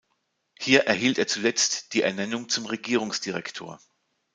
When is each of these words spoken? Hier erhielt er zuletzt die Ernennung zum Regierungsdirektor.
Hier 0.59 0.87
erhielt 0.87 1.19
er 1.19 1.27
zuletzt 1.27 1.93
die 1.93 2.01
Ernennung 2.01 2.49
zum 2.49 2.65
Regierungsdirektor. 2.65 3.79